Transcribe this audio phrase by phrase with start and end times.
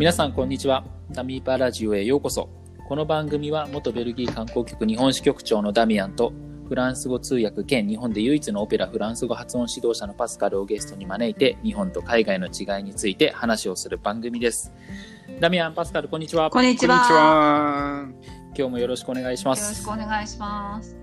[0.00, 2.48] 皆さんこんにちはダミーパラジオへようこそ
[2.88, 6.32] この番組は元ベルギー観光局日本支局長のダミアンと
[6.66, 14.72] フランス語通訳兼日本で唯一のオペラフランス語発音指導者のパスカルをゲストに招いて日本と海外の違いについて話をする番組です
[15.38, 16.96] ダミアンパスカルこんにちはこんにちは。
[16.96, 18.40] こんにちは。
[18.56, 20.96] 今日もよろしくお願いしまよろしすくお願いします。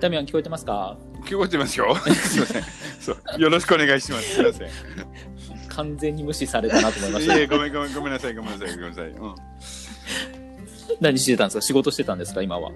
[0.00, 0.98] ダミアン聞こえてますか？
[1.24, 1.94] 聞こえてますよ。
[1.94, 2.62] すみません。
[3.00, 4.34] そう、よろしくお願いします。
[4.34, 4.68] すみません。
[5.82, 7.34] い完全に無視されたなと思いました。
[7.36, 9.06] えいえごめん、ごめん、ごめんなさい、ごめんなさい、ごめんなさい。
[9.10, 9.34] うん、
[11.00, 11.60] 何してたんですか？
[11.62, 12.42] 仕事してたんですか？
[12.42, 12.70] 今は。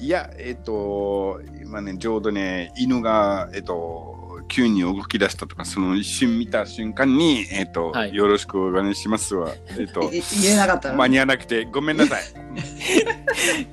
[0.00, 8.14] いや、えっ、と、今ね、ちょうどね、犬が、えっ、と、急に動き出したとか、その一瞬見た瞬間に、えっ、と、はい。
[8.14, 9.50] よろしくお願いしますわ。
[9.78, 10.96] えっ、と、い 言えなかったの？
[10.96, 12.22] 間に合わなくて、ごめんなさい。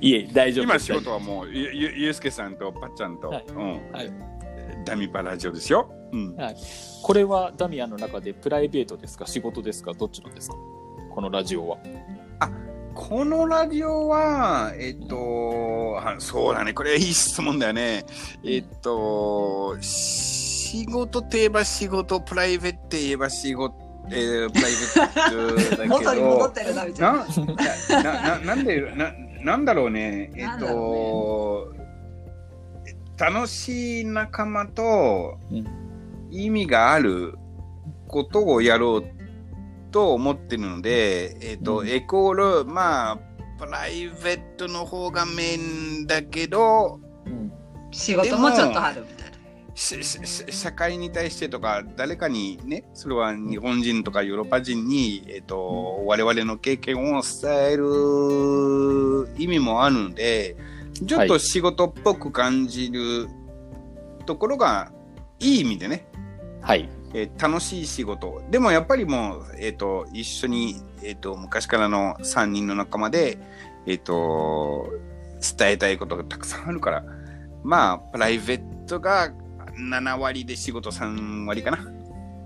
[0.00, 0.86] いえ大丈夫です。
[0.92, 3.44] 今仕事はもう、ゆ、ゆゆうすけさんとぱっちゃんと、はい。
[3.48, 4.12] うん、はい。
[4.86, 5.92] ダミパラジオですよ。
[6.12, 6.36] うん。
[6.36, 6.56] はい、
[7.02, 9.26] これはダミアンの中でプライベートですか？
[9.26, 9.92] 仕事ですか？
[9.94, 10.56] どっちなんですか？
[11.14, 11.78] このラジオは。
[12.94, 18.04] このラジオは、えっと、あそうだね、これいい質問だよね。
[18.44, 23.74] えっと、仕事といえば仕事、プライベートといえば仕事、
[24.10, 28.02] えー、プライベートだけど、 元に戻ってるなみたいな。
[28.02, 31.72] ななななんでな、なんだろうね、えっと、
[33.18, 35.66] 楽しい仲間とうん
[36.32, 37.38] 意味がある
[38.08, 39.04] ことをやろう
[39.90, 41.88] と思ってるので、えっと、うん。
[41.88, 43.18] エコール、まあ、
[43.58, 45.56] プライベートの方がメイ
[46.02, 47.52] ンだけど、うん
[47.92, 49.32] 仕事もちょっとあるみたいな。
[49.74, 60.56] 社会に対してとか誰かにねそれは日本人とかヨーロッパ人に、えっと我々の経験を伝える意味もあるので
[61.06, 63.28] ちょっと仕事っぽく感じる
[64.26, 64.92] ところが
[65.40, 66.06] いい意味でね、
[66.62, 66.88] はい。
[67.14, 73.38] えー楽しい仕事でもやっぱりもう、えっと一緒に、えっと昔からの3人の仲間で、
[73.86, 74.88] えっと
[75.58, 77.04] 伝えたいことがたくさんあるから
[77.64, 79.32] まあプライベートが
[79.76, 81.78] 7割で仕事3割かな。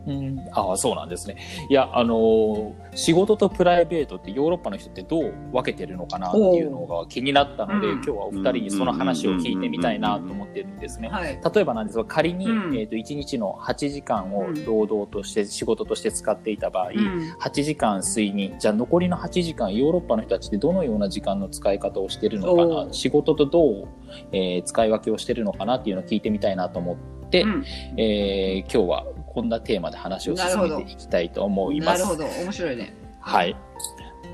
[0.07, 1.37] うん、ああ、そうなんですね。
[1.69, 7.93] いや、あのー仕事とプライベートってヨーロッパの人ってどう分けてるのかなっていうのが気になったので、うん。
[7.97, 11.09] 今日はお二人にその話を聞いてみたいなと思ってるんですね。
[11.09, 11.39] はい。
[11.55, 12.77] 例えばなんですが、仮に、うん。
[12.77, 17.33] えっ、と、1日の8時間を労働として、仕事として使っていた場合、うん。
[17.39, 22.93] 8時間睡眠じゃあ残りの8時間ヨーロッパの人たちってどのような時間の使い方をしてるのかおなー。
[22.95, 23.89] 仕事とどう、
[24.33, 26.97] えー使い分けをしてるのかなっていうのを聞いてみたいなと思
[27.27, 27.65] って、うん。
[27.99, 29.05] えー今日は
[29.37, 32.03] こんなテーマで話を進めていきたいと思います。
[32.03, 32.25] なるほど。
[32.43, 32.97] 面白いね。
[33.21, 33.55] はい。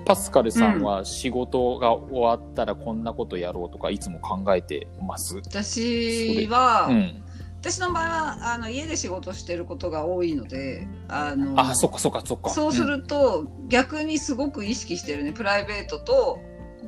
[0.04, 5.38] パスカルさんは仕事が終わったらこんなことやろうとかいつも考えてます？
[5.38, 7.22] 私は、うん。
[7.60, 12.50] 私の場合はあの家で仕事してることが多いので、あのあ、そっかそっかそっか。
[12.50, 16.38] そうすると、逆にすごく意識してるねプライベートと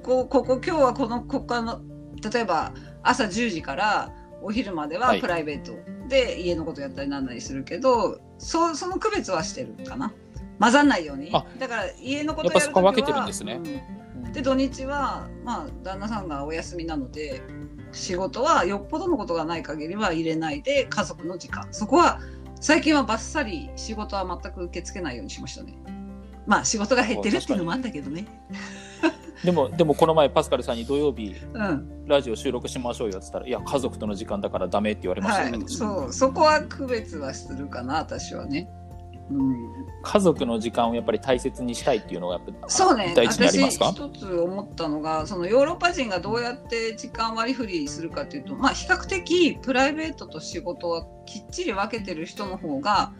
[0.04, 1.80] ここここ今日はこのここの
[2.32, 5.72] 例えば朝10時からお昼までははいプライベート
[6.14, 10.12] で家のことやったりなんなりするけど、そうその区別はしてるかな。
[10.60, 11.30] 混ざんないように。
[11.32, 13.60] あだから家のことやるときはそこ分けてるんですね。
[14.24, 14.32] うん。
[14.32, 17.42] で土日はまあ旦那さんがお休みなので
[17.90, 21.66] 仕事はよっぽどのことがない限りは入れないで家族の時間。
[21.72, 22.20] そこは
[22.60, 25.74] 最近はバッサリ仕事は全く受け付けないようにしましたね。
[26.46, 28.26] まあ仕事が減ってるっていうのもあるんだけどね
[29.44, 32.06] でも、でもこの前パスカルさんに土曜日うん。
[32.06, 35.44] ラジオ収録しましょうよって言ったら、いや、家族との時間だからダメって言われました。
[35.44, 35.58] よね。
[35.58, 35.68] はい。
[35.68, 36.12] そう。
[36.12, 38.68] そこは区別はするかな私はね。
[39.30, 39.56] うん。
[40.02, 43.14] 家族の時間をやっぱり大切にしたいっていうのがやっぱそうね。
[43.16, 44.06] 第一にあり私ますか？
[44.06, 53.14] 一つ思ったのがそのヨーロッパ人がどうやって時間割り振りするかっていうとまあ比較的プライベートと仕事はきっちり分けてる人の方が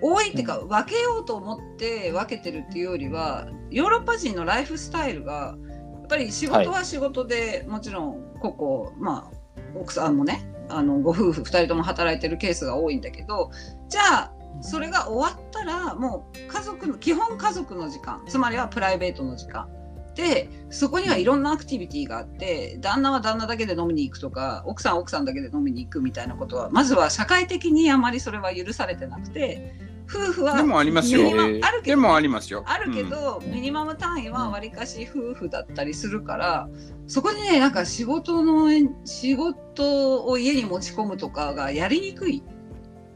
[0.00, 13.50] 多いっていうか、分けようと思って分けてるっていうよりはヨーロッパ人のライフスタイルがやっぱり仕事は仕事で、もちろん個々まあ奥さんもねあのご夫婦2人とも働いてるケースが多いんだけど
[13.88, 19.68] じゃあそれが終わったらもう家族の基本家族の時間つまりはプライベートの時間。
[20.14, 29.74] でそこにはいろんなアクティビティがあって旦那は旦那だけで飲みに行くとか奥さんは奥さんだけで飲みに行くみたいなことはまずは社会的にあまりそれは許されてなくて
[30.08, 31.20] 夫婦はでもありますよ。
[31.62, 32.62] あるけどでもありますよ。
[32.66, 36.68] あるけど、ミニマム単位はわりかし夫婦だったりするから、
[37.06, 38.68] そこにねなんか仕事の
[39.04, 42.42] 仕事を家に持ち込むとかがやりにくい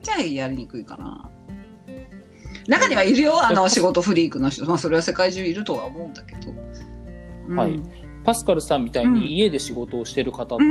[0.02, 1.30] じゃあやりにくいかな。
[2.66, 6.52] 中にはいるよあの仕事フリークの人、まあ、それは世界中いるとは思うんだけど、
[7.48, 7.56] うん。
[7.56, 7.80] はい。
[8.24, 10.64] パスカルさんみたいに家で仕事をしてる方って、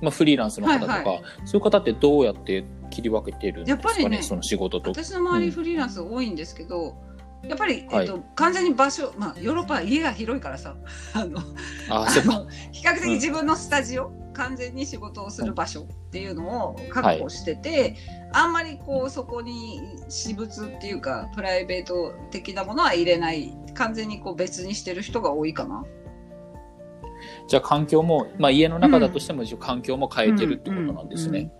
[0.00, 4.90] まあ、フリーランスの方とか、はいはそういう方ってどうやって切り分けてるんですかねねその仕事と。
[4.90, 6.96] 私の周りうんフリーランス多いんですけど、
[7.42, 10.76] やっぱり、はいえっと、完全に場所、まあ、ヨーロッパは家が広いからさ
[11.14, 11.40] あの
[11.88, 12.36] ああ、そうか。
[12.36, 17.96] あの比較的自分のスタジオ、完全に仕事をする場所っていうのを確保してて、
[18.32, 25.84] あんまりこうそこに私物っていうかプライベート的なものは入れない完全にこう別にしてる人が多いかな。
[27.48, 31.50] じゃあ環境も、まあ家の中だとしても一応環境も変えてるってことなんですね。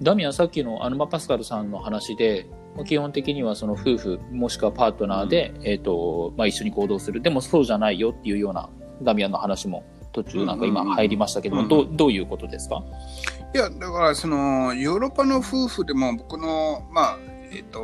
[0.00, 2.46] ダミアンさっきのアヌマ・パスカルさんの話で、
[2.76, 7.20] まあ基本的にはその夫婦もしくはパートナーで、えっ、と、まあ一緒に行動する。
[7.20, 8.68] でもそうじゃないよっていうような
[9.02, 12.82] ダミアンの話も途中なんか今入りましたけども、うんどう、どういうことですか？
[13.54, 17.18] いや、だから、その、ヨーロッパの夫婦でも、僕の、まあ、
[17.54, 17.80] えっ、と、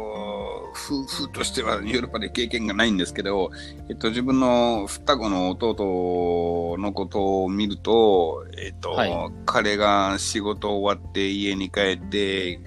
[0.72, 3.50] 夫婦としてはヨーロッパで経験がないんですけど、
[3.88, 9.12] えっ、と、自分の双子の弟のことを見ると、えっ、と、はい。
[9.44, 12.60] 彼が仕事終わって家に帰って、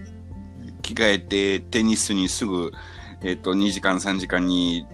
[0.84, 2.72] 着替えてテニスにすぐ、
[3.24, 4.86] えっ、と、2時間3時間に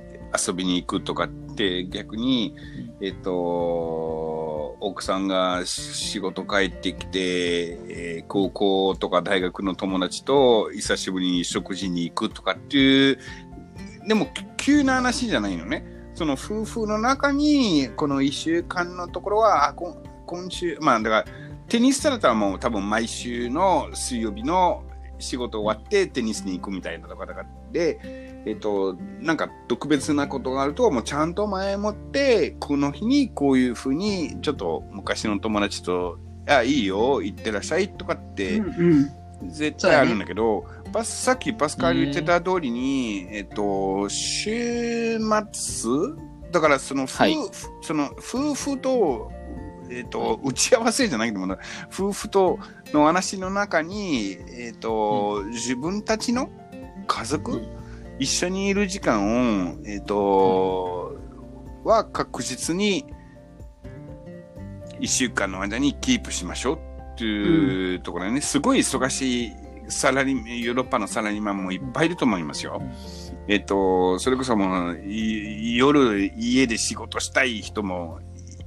[0.47, 2.55] 遊びに行くとかって逆に、
[3.01, 4.36] えっ、と、
[4.79, 13.19] 奥さんが仕事帰ってきて、えー高校とか大学の友達と久しぶりに食事に行くとかっていう、
[14.07, 14.27] でも
[14.57, 15.85] 急な話じゃないのね。
[16.13, 19.73] その夫婦の中に、この1週間のところは、
[20.25, 21.25] 今週、まあだから、
[21.69, 24.83] テニスだったらもう多分毎週の水曜日の
[25.19, 36.17] 仕事終わってテニスに行くみたいなとかだからで、えっ、と、なんか特別なことがあると、もうちゃんと前もって、この日にこういうふうに、ちょっと昔の友達と、
[36.47, 39.09] あ、いいよ、行ってらっしゃいとかって、うん
[39.49, 45.91] 絶対あるんだけど、パスさっきパスカル言ってた通りに、えっと、週末
[46.51, 47.35] だからその夫,、はい。
[47.83, 49.31] その夫婦と、
[49.91, 51.55] えっと、打ち合わせじゃないけども
[51.93, 52.57] 夫婦と
[52.93, 56.49] の話の中に、えっと自分たちの
[57.05, 57.76] 家族、うん
[58.19, 61.17] 一緒にいる時間を、えっと
[61.83, 63.05] は確実に
[64.99, 66.79] 1週間の間にキープしましょう
[67.13, 69.53] っていうところでね、すごい忙しい
[69.87, 72.81] サラリー、ヨーロッパのサラリーマンもいっぱいいると思いますよ。
[73.47, 78.19] えっと、それこそもう、夜家で仕事したい人も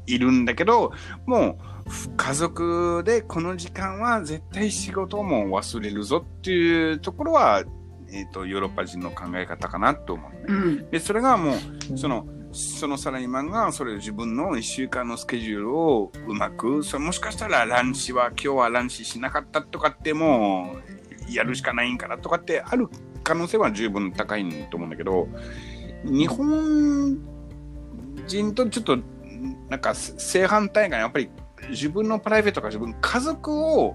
[0.06, 0.93] いるんだけど、
[1.26, 7.64] もう家族でこの時間は絶対仕事も忘れるぞっていうところは、
[8.12, 10.38] えっと、ヨーロッパ人の考え方かなと思うね。
[10.46, 10.90] うん。
[10.90, 11.54] で、それがも
[11.92, 20.74] う、その、そのサラリーマンがそれを自分の1週間のスケジュールをうまく、それもしかしたらランチは今日はランチしなかったとかっても
[21.28, 22.88] うやるしかないんかなとかってある
[23.22, 25.28] 可能性は十分高いと思うんだけど、
[26.02, 27.18] 日本
[28.26, 28.98] 人とちょっと
[29.68, 31.30] なんか正反対がやっぱり
[31.70, 33.94] 自分のプライベートか自分家族を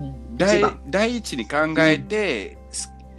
[0.00, 0.36] うん。
[0.36, 2.61] 第一に考えて、す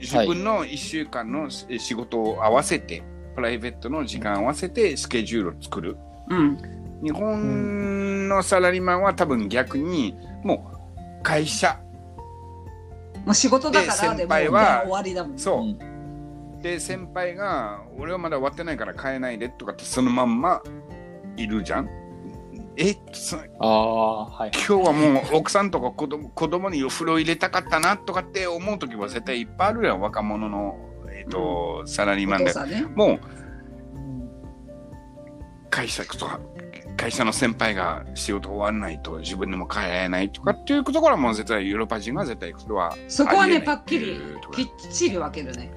[0.03, 3.03] 自分の1週間のし仕事を合わせて、
[3.35, 5.97] プライベートの時間合わせてスケジュールを作る。
[6.29, 6.57] うん
[7.03, 10.71] 日本のサラリーマンは多分逆にも
[11.19, 11.77] う会社
[13.25, 15.94] もう仕事だからで先輩は終わりだもんねそう、うん
[16.61, 20.63] で先輩が「俺はまだ終わってないから帰えないで」とかってそのまんま
[21.35, 21.89] いるじゃん。
[22.78, 24.52] えそああ、はい。
[24.54, 30.77] 今日はもう奥さんとか子供子供にお風呂入れたかったなとかって思う時は絶対いっぱいあるやん若者の、
[31.10, 32.53] えーとサラリーマンで。
[32.53, 32.88] ね。
[32.96, 33.20] もう
[35.70, 36.39] 会社とか
[36.98, 44.20] 会社の先輩が仕事終わらないと自分でも帰れないとかっていうところはもう絶対ヨーロッパ人は絶対それはそこはねパッキリ
[44.51, 45.72] きっちり分けるね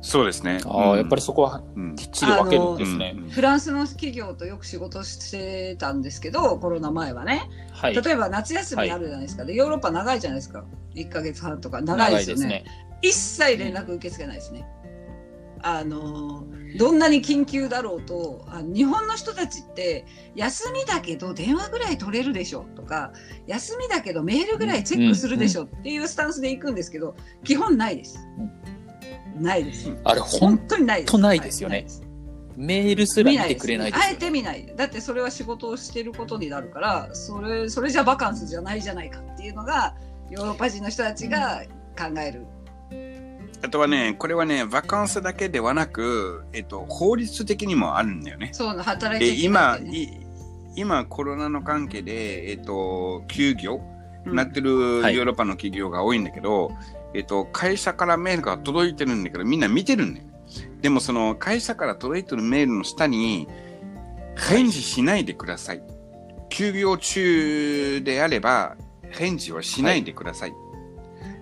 [0.00, 0.60] そうですね。
[0.64, 1.96] ああ、やっぱりそそこはうん。
[1.96, 3.16] きっちり分けるんですね。
[3.30, 7.50] フランスの企業とよく仕事してたんですけどコロナ前はね。
[7.72, 7.94] はい。
[7.94, 10.64] 例えば夏休みあるじゃないですか、でヨーロッパ長いじゃないですか。
[10.94, 12.64] 1か月半とか長いですよね。
[13.02, 14.66] 一切連絡受け付けないですね。
[15.62, 16.44] あの
[16.78, 23.12] どんなに緊急だろうとあ日本の人たちって休みだけど電話ぐらい取れるでしょとか
[23.46, 28.18] 休みだけどメールぐらいチェックするでしょっていうスタンスで行くんですけど基本ないです。
[29.40, 29.90] ないです。
[30.04, 31.12] あれ、本本当にないです。
[31.12, 32.02] 当ないですよねはいです
[32.56, 34.74] メールすら見てくれないですあよえて見ない。
[34.76, 39.94] だってそれは仕事をしてることになるから、それそれじゃバカンスじゃないじゃないかっていうのが
[40.28, 41.62] ヨーロッパ人の人たちが
[41.96, 42.46] 考える。
[43.62, 50.08] あとはねこれはねバカンスだけではなく、えっと、法律的にもあるんだよねそう働いてねい
[50.76, 53.80] 今コロナの関係で、えっと、休業
[54.26, 56.70] うんなってるヨはいーロッパの企業が多いんだけど、
[57.14, 60.26] えっと、会社からメールが届いてるんだけど、みんな見てるんだよ。
[60.80, 63.48] でもその会社から届いてるメールの下に、
[64.36, 65.82] 返事しないでください。
[66.50, 68.76] 休業中であれば、
[69.10, 70.54] 返事はしないでください。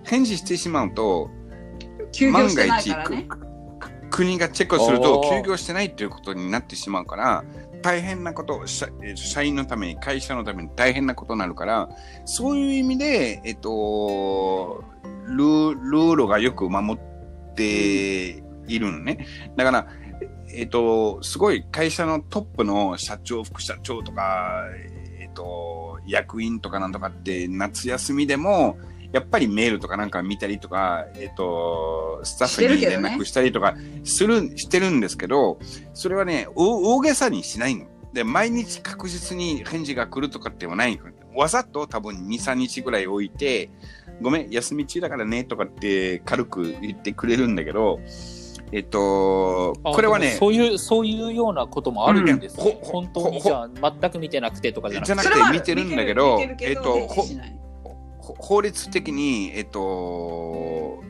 [0.03, 1.29] 返事してしまうと、
[2.31, 2.95] 万が一。
[4.09, 7.43] 国がチェックすると休業してないっていうことになってしまうから
[7.81, 11.89] 大変なこと社社員のために会社のために大変なことになるから
[12.25, 14.83] そういう意味で、えっと、
[15.27, 19.25] ルールがよく守っているのね。
[19.55, 19.87] だから、
[20.53, 24.63] えっと、すごい会社のトップの社長、副社長とか、
[25.19, 28.77] えっと、役員とかなんとかって夏休みでも、
[29.11, 35.59] やっぱりメールとかなんか見たりとか、えっと、スタッフに連絡したりとかする、してるんですけど、
[35.93, 37.85] それはね、お大げさにしないの。
[38.13, 41.03] で、毎日確実に返事が来るとかってはないの。
[41.35, 43.69] わざと多分2、3日ぐらい置いて、
[44.21, 47.99] ごめん、休み中だからね、とかって軽く言ってくれるんだけど、
[48.71, 52.63] えっと、あこれはねそういう、そういうようなこともあるんですね。
[52.63, 55.21] うんほ本当にじゃあ、全く見てなくてとかじゃなくて。
[55.21, 57.66] じゃなくて見てるんだけど見てる見てるえっと
[58.37, 61.03] 法律的に、えっと、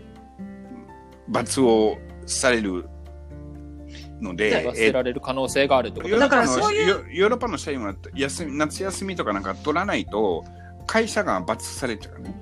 [1.28, 2.90] 罰をされる
[4.22, 6.18] ので、忘れられる可能性があるってこと？
[6.18, 10.44] だからそういうヨヨーロッパの社員は休み夏休みとかなんか取らないと
[10.86, 12.36] 会社が罰されちゃうね。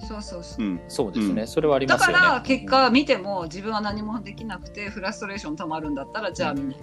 [0.00, 0.64] そうそうそう。
[0.64, 0.80] うん。
[0.88, 1.48] そうですね、うん。
[1.48, 2.22] それはありだますよね。
[2.22, 6.70] から結果見ても自分は何もできなくてフラストレーションたまるんだったらじゃあみん。
[6.70, 6.76] な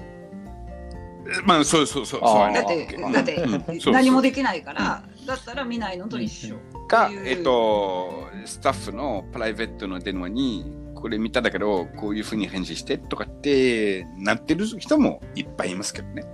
[1.44, 2.22] まあ、そうそうそう。
[2.22, 3.12] そうねだってうん。
[3.12, 3.44] だって
[3.92, 6.56] 何もできないからだったら見ないのと一緒
[6.88, 10.66] かえっと、スタッフのプライベートの電話に、
[10.96, 16.26] これ見ただけど、こういうふうに返事してとかってなってる人もいっぱいいますけどね。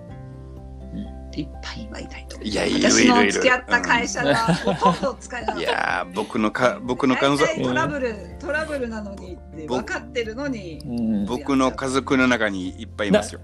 [1.35, 2.41] いっぱいはいないと。
[2.41, 3.25] いやいる私いるいる。
[3.27, 11.25] の付き合った会社がほとんど使えなかったいやー、僕のか、僕の彼女、トラブルトラブルなのにって分かってるのにうん。
[11.25, 13.41] 僕の家族の中にいっぱいいますよ。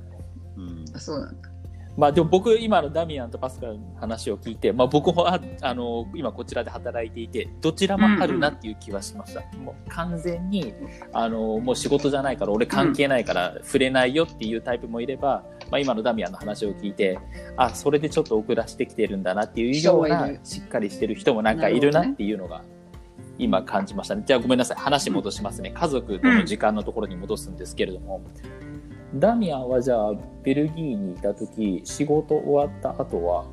[0.57, 0.85] うん。
[0.93, 1.46] あそうなんだ
[1.97, 10.73] まあでも僕今のダミアンとパスカルの話を聞いて、まあ、僕もああの今こちらで働いていてどちらもあるなっていう気はしました、もう完全に
[11.11, 17.19] あのもう仕事じゃないから俺関係ないから触れないよっていうタイプもいれば、まあ、今のダミアンの話を聞いて
[17.57, 22.61] あそれでちょっと遅らしてきてるんだなっていうようなしっかりしてる人もなんかいるなっていうのが
[23.39, 24.23] 今感じましたね。
[24.25, 24.77] じゃあごめんなさい。
[24.77, 25.71] 話戻しますね。
[25.71, 28.21] 家族との時間のところに戻すんですけれども、
[29.15, 33.45] ダミアンはじゃあベルギーにいた時仕事終わった後は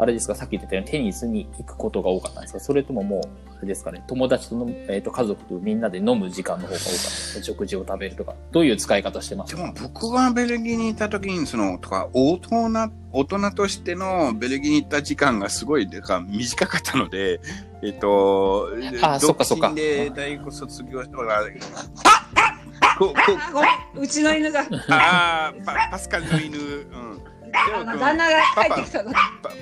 [0.00, 2.38] あれですかさっき言ってたようにテニスに行くことが多かった。
[2.40, 3.20] んですかそれとももう
[3.56, 6.90] あれですかね友達との、えー、と家族とみんなで飲む時間の方が多かった。
[6.92, 8.36] ですか食事を食べるとか。
[8.52, 9.56] どういう使い方してます？
[9.56, 17.40] かでも僕がベルギーにいた時に、その、とか、大人、大人としてのベルギーに行った時間がすごい、だから短かったので、
[17.82, 18.68] えっと、
[19.02, 19.72] あそっかそっか。
[19.74, 21.48] で大学卒業したら、こ
[21.96, 22.02] こ
[22.36, 22.57] あ
[22.98, 24.02] ごめん。
[24.02, 24.64] うちの犬が。
[24.88, 29.18] あーパパスカルの犬、うん、旦那が帰ってきたのパ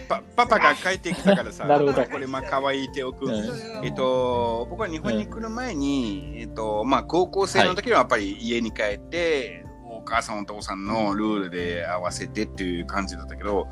[0.09, 2.05] パパパが帰ってきたからさ、 なるほど。
[2.07, 3.27] これまあ可愛い手を置く。
[3.27, 3.85] うん。
[3.85, 13.69] えっと、僕は日本に来る前に、えっと、まあ、高校生の時はやっぱり家に帰って、お母さんお父さんのルールで合わせてっていう感じだったけど、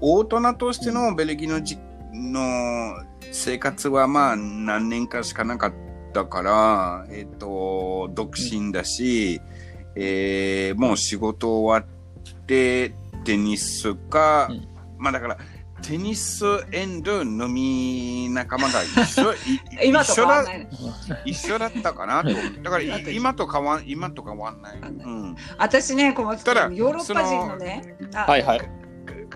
[0.00, 1.78] 大人としてのベルギーのじ
[2.12, 5.72] の生活はまあ何年かしかなかっ
[6.14, 9.42] たから、えっと、独身だし、
[9.96, 12.94] えーもう仕事終わって
[13.24, 14.68] テニスか、うん。
[14.96, 15.38] まあだから、
[15.82, 19.32] テニスエンド飲み仲間が一緒
[19.84, 20.68] い今と一緒だ変わんない。
[21.26, 22.30] 一緒だったかなと。
[22.62, 24.78] だから今と変わん今と変わんない。
[24.78, 25.36] うん。
[25.58, 28.70] 私ね小松ただ君ヨーロッパ人のねあはいはい。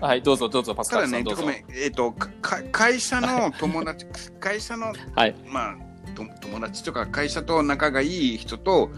[0.01, 1.43] はいどうぞどうぞパスカルさんどうぞ。
[1.43, 2.29] ごめん、えっ、と、か
[2.71, 4.05] 会社の友達、
[4.39, 5.35] 会社の、はい。
[5.45, 8.91] まあ、と友達とか会社と仲がいい人と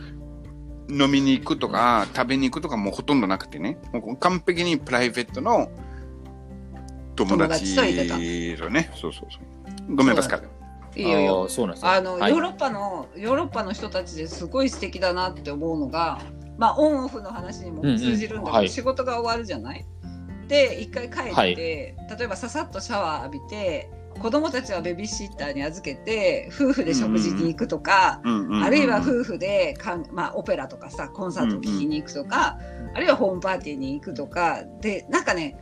[0.89, 5.69] 飲みに行くとか食べに行くとかもうほとんどなくてね、もう完璧にプライベートの
[7.15, 7.81] 友達と
[8.69, 9.39] ね、そうそうそ
[9.89, 9.95] う。
[9.95, 10.49] ごめん、パスカル。
[10.95, 11.47] いいよいいよ。
[11.47, 11.91] そうなんですね。
[11.91, 12.31] あの、はい。
[12.31, 16.19] ヨーロッパのヨーロッパの人たちですごい素敵だなって思うのが、
[16.57, 18.69] まあ、オンオフの話にも通じるんだけど、うんうんはい。
[18.69, 19.85] 仕事が終わるじゃない？
[20.47, 21.55] で一回帰って、はい。
[21.55, 23.89] 例えばささっとシャワー浴びて
[24.19, 32.59] 子供たちはベビーシッターに預けて夫婦で食事に行くとか、うんうんうんうんあるいは夫婦でかん、まあ、オペラとかさコンサートを聴きに行くとか、
[32.93, 34.63] あるいはホームパーティーに行くとか。
[34.81, 35.57] でなんかね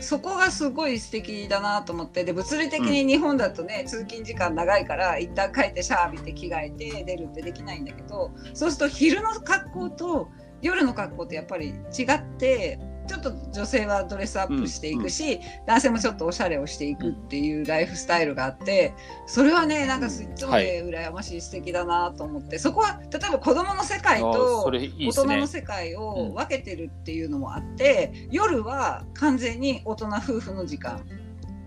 [0.00, 10.28] そこがすごい素敵だなと思ってで物理的に日本だとね、通勤時間長いから一旦帰ってシャワー浴びて着替えて出るってできないんだけどそうすると昼の格好と
[10.62, 18.94] 夜の格好ってやっぱり違ってちょっと女性はドレスアップしていくし、男性もちょっとおしゃれをしていくっていうライフスタイルがあって
[19.26, 22.58] それはねなんかいつもね羨ましい素敵だなと思って。
[22.58, 31.04] そこは例えば子供の世界と大人の世界を分けてるっていうのもあって、夜は完全に大人夫婦の時間。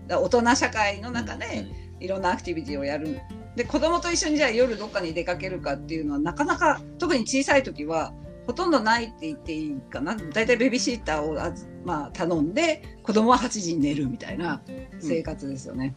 [0.08, 1.66] 大人社会の中で
[2.00, 3.20] いろんなアクティビティをやる。
[3.56, 8.12] で子供と一緒にじゃあ夜どっかに出かけるかっていうのはなかなか特に小さい時は
[8.48, 14.62] ほとんどないって言っていいかな大体ベビーシッターをあず、まあ、頼んで子供は8時に寝るみたいな
[15.00, 15.94] 生活ですよね。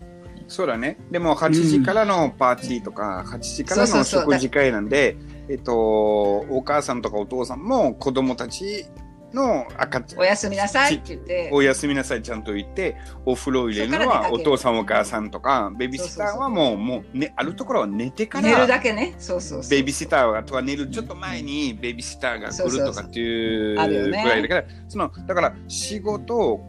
[0.49, 0.97] そうだね。
[1.11, 5.15] でも8時からのパーティーとか、8時からの食事会なんで、
[5.47, 8.85] えっと、お母さんとかお父さんも子供たち
[9.33, 10.21] の赤ちゃん。
[10.21, 11.49] おやすみなさいって言って。
[11.51, 19.15] おやすみなさいちゃんと言って、お風呂入れるのはお父さんお母さんとか、ベビーシッターはもう、もう、ね、あるところは寝てか寝るら、だけね。
[19.17, 19.71] そうそうそう。
[19.71, 26.61] ベビーシッターとか寝るちょっと前にベビーシッターが来るとかっていうぐらいだから、その、だから仕事、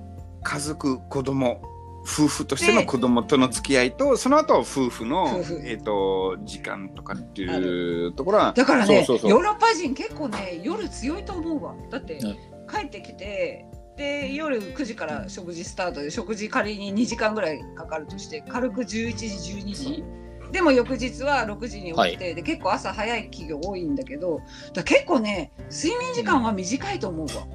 [0.42, 1.62] 家族、子供、
[2.04, 5.62] 夫婦としてので子供との付き合いと、その後夫婦の夫婦。
[5.64, 9.31] えっ、と、時間とかっていうところは、だからねそうそうそう。
[9.31, 11.75] ヨーロッパ人結構ね夜強いと思うわ。
[11.90, 20.04] だって、うん帰ってきてで夜9時から食事スタートで食事仮に2時間ぐらいかかるとして軽く11時12時。
[20.50, 24.40] でも翌日は6時に起きて、で結構朝早い企業多いんだけど
[24.74, 27.46] だ結構ね睡眠時間は短いと思うわ。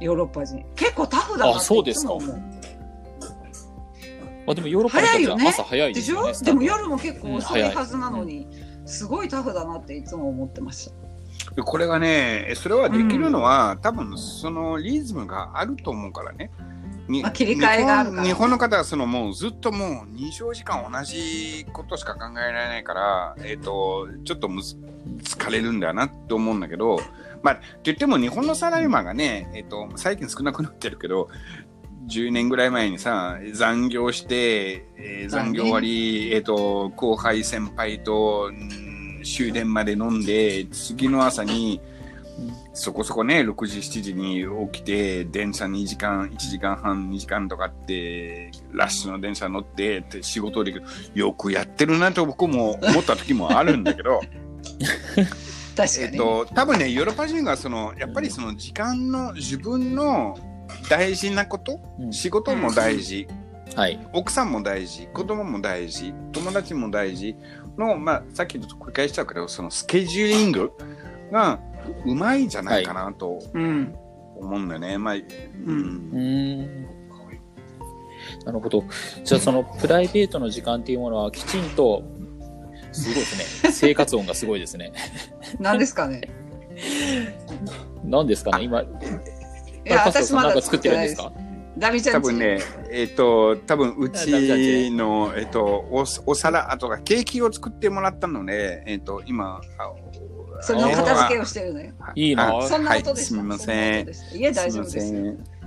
[0.00, 0.64] ヨーロッパ人。
[0.74, 2.14] 結構タフだなってあそうですか。
[2.14, 2.42] いつも思う
[4.48, 5.44] あでもヨーロッパ早いよね。
[5.44, 6.32] は朝早いでしょ？
[6.42, 8.48] でも夜も結構うん遅いはずなのに、
[8.86, 11.07] すごいタフだなっていつも思ってました。
[11.64, 16.50] これがね、それはできるのは、多分そのリズムがあると思うからね。
[17.08, 18.22] にまあ切り替えがあるから。
[18.22, 24.76] 日本日本の方はそのもうずっともう24時間同じことしか考えられないから、えっ、と、ちょっとむず
[25.22, 27.00] 疲れるんだなって思うんだけど、
[27.42, 31.28] まあ、って言っても日本のサラリーマンがね、えっ、と、最近少なくなってるけど、
[32.08, 41.80] 10年ぐらい前にさ、残業して、えー残業終わり、えっ、と、後輩先輩と、うん終電まで飲んで、次の朝に、
[42.72, 50.84] そこそこね、6時、7時に起きて、電車2時間、1時間半、2時間とかって、ラッシュの電車乗って、って仕事できる。
[51.14, 54.20] よくやってるなと僕も思った時もあるんだけど、
[55.76, 56.04] 確かに。
[56.04, 60.38] えっと、多分ね、ヨーロッパ人がその、やっぱりその時間の、自分の
[60.88, 62.12] 大事なこと、うん。
[62.12, 63.26] 仕事も大事、
[63.74, 63.98] はい。
[64.12, 67.36] 奥さんも大事、子供も大事、友達も大事
[67.78, 70.72] の、まあ、さっきちょっと繰り返しちゃうけど、そのスケジューリング
[71.30, 71.60] が
[72.04, 73.94] うまいんじゃないかなとうん。
[74.36, 74.98] 思うんだよね。
[74.98, 75.22] まあ、うん。
[75.22, 76.88] うーん。
[78.44, 78.84] なるほど。
[79.24, 82.02] じゃあそのプライベートの時間っていうものはきちんと、
[82.92, 83.72] すごいですね。
[83.72, 84.92] 生活音がすごいですね。
[85.58, 86.28] 何ですかね？
[88.04, 88.64] 何ですかね？
[88.64, 88.86] 今、い
[89.84, 91.32] や、パスタ私まださんなんか作ってるんですか？
[91.78, 92.26] ダミちゃんち？
[92.26, 92.60] 多分ね、
[92.90, 99.92] えっ、と、多分うちの、えっ、と、お、お皿、あとはケーキを作ってもらったので、えっ、と、今、あ
[100.60, 101.92] その片付けをしてるのよ。
[102.14, 103.10] いいなあそんな音でした。
[103.12, 105.08] はいすみませんいえ、大丈夫ですす。
[105.08, 105.58] いません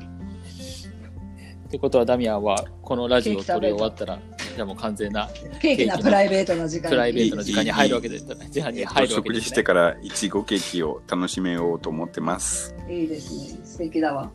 [1.67, 4.19] ってことはダミアンはこのラジオを撮り終わったら、
[4.56, 5.30] じゃあもう完全な
[5.62, 6.89] ケーキなプライベートの時間に。
[6.89, 8.26] プライベートの時間に入るわけです。
[8.50, 9.63] 時間に入るわけ食事してですね。
[9.63, 12.76] からいちごケーキを楽しめようと思ってます。
[12.89, 13.60] いいですね。
[13.63, 14.30] 素敵だわ。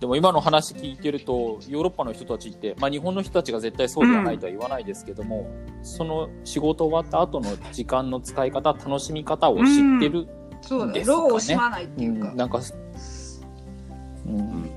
[0.00, 5.50] でも今の話聞いてると、ヨーロッパの人たちって、まあ日本の人たちが絶対そうではないとは言わないですけども、
[5.82, 10.28] その仕事終わった後の時間の使い方、楽しみ方を知ってる。
[10.62, 10.92] そうだね？
[10.94, 12.36] ですかね労を惜しまないっていうかうん、。
[12.36, 12.60] なんか、
[14.26, 14.70] うん。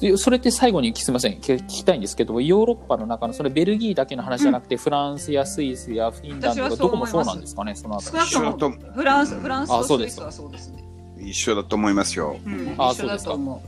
[0.00, 1.34] でそれって最後にすみません？
[1.34, 7.74] 聞聞きたいんですけどヨーロッパの中のそれベルギーだけの話じゃなくて、フランスやスイスやフィンランドがどこもそうなんですかね？
[7.74, 10.82] そのあたり少なくと一緒だともフランス、フランスあそうですとスイスはそうですね。
[11.18, 12.38] 一緒だと思いますよ。
[12.44, 13.62] うん、あ一緒だと思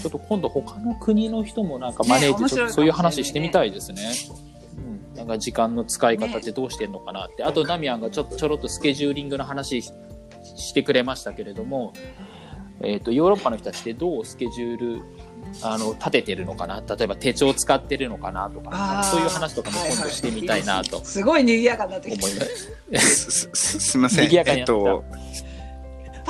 [0.00, 4.02] ちょっと今度他の国の人もなんか招いてねちょっとそういう話してみたいですね。
[5.12, 9.92] うん、なんか時間の使い方ってどうしてんのかなって、あとダミアンがちょっとちょろっとスケジューリングの話し
[10.56, 11.92] してくれましたけれども、
[12.82, 15.02] えっとヨーロッパの人たちってどうスケジュール
[15.62, 16.80] あの立ててるのかな？
[16.80, 21.00] 例えば手帳使ってるのかなとかそういう話とかも今度してみたいなとう。
[21.04, 23.00] すごい賑やかになってき思いてま。
[23.00, 23.30] す。
[23.30, 24.28] すすすみません。
[24.28, 25.04] 賑やかにえっと、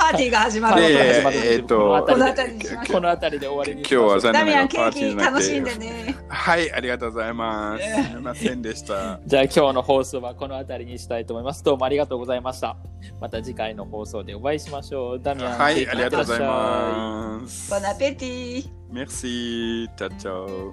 [0.01, 6.15] パーティーが始まるえーえーとこの辺りでしましょうこの辺りで終わりにし今日はダミアンケーキ楽しんでね。
[6.27, 7.83] はい、ありがとうございます。
[7.83, 9.19] ねすみませんでした。
[9.25, 11.63] じゃあ今日の放送はこの辺りにしたいと思います。
[11.63, 12.75] どうもありがとうございました。
[13.19, 15.19] また次回の放送でお会いしましょう。
[15.21, 17.69] ダミアン、はい、ありがとうございます。
[17.69, 18.69] ボナペティ。
[18.91, 19.87] Merci.
[19.95, 20.71] Ciao, ciao.